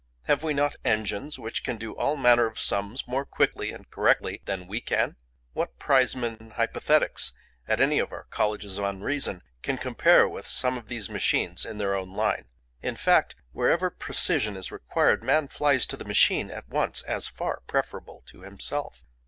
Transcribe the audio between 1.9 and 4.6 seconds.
all manner of sums more quickly and correctly